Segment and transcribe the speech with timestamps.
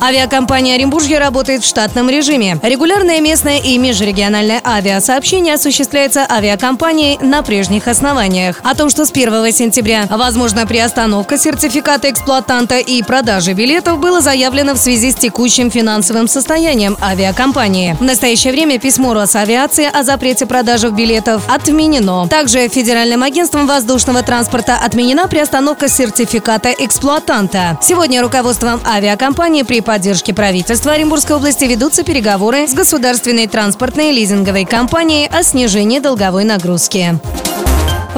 [0.00, 2.58] Авиакомпания «Оренбуржье» работает в штатном режиме.
[2.62, 8.60] Регулярное местное и межрегиональное авиасообщение осуществляется авиакомпанией на прежних основаниях.
[8.62, 14.74] О том, что с 1 сентября возможна приостановка сертификата эксплуатанта и продажи билетов, было заявлено
[14.74, 17.96] в связи с текущим финансовым состоянием авиакомпании.
[17.98, 22.28] В настоящее время письмо Росавиации о запрете продажи билетов отменено.
[22.28, 27.78] Также Федеральным агентством воздушного транспорта отменена приостановка сертификата эксплуатанта.
[27.82, 35.26] Сегодня руководством авиакомпании при поддержки правительства Оренбургской области ведутся переговоры с государственной транспортной лизинговой компанией
[35.32, 37.18] о снижении долговой нагрузки.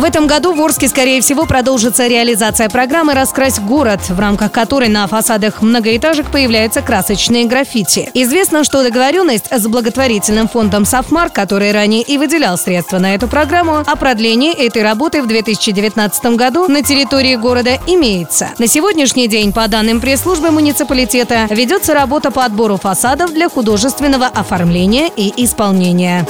[0.00, 4.88] В этом году в Орске, скорее всего, продолжится реализация программы «Раскрась город», в рамках которой
[4.88, 8.08] на фасадах многоэтажек появляются красочные граффити.
[8.14, 13.82] Известно, что договоренность с благотворительным фондом «Софмар», который ранее и выделял средства на эту программу,
[13.86, 18.52] о продлении этой работы в 2019 году на территории города имеется.
[18.56, 25.10] На сегодняшний день, по данным пресс-службы муниципалитета, ведется работа по отбору фасадов для художественного оформления
[25.14, 26.26] и исполнения.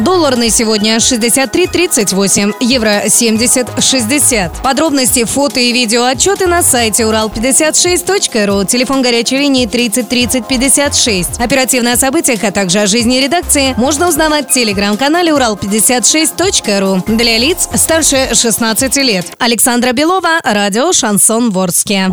[0.00, 4.62] Доллар на сегодня 63.38, евро 70.60.
[4.62, 11.38] Подробности, фото и видео отчеты на сайте урал56.ру, телефон горячей линии 30 30 56.
[11.38, 17.68] Оперативно о событиях, а также о жизни редакции можно узнавать в телеграм-канале урал56.ру для лиц
[17.74, 19.26] старше 16 лет.
[19.38, 22.10] Александра Белова, радио «Шансон Ворске».